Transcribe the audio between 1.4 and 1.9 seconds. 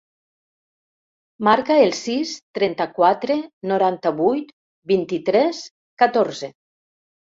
Marca